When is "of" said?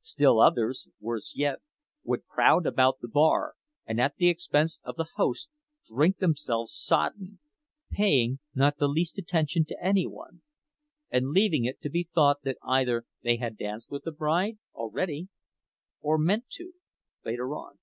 4.82-4.96